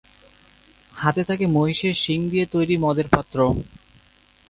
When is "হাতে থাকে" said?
0.93-1.45